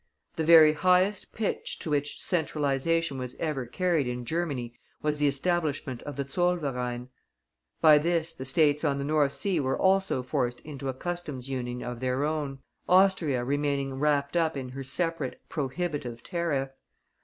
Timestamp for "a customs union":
10.89-11.83